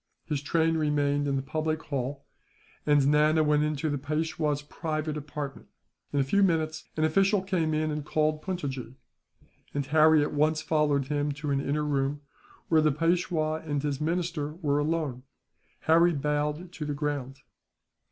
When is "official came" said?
7.03-7.71